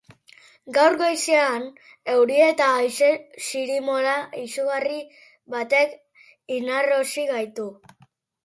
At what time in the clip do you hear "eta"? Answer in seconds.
2.45-2.69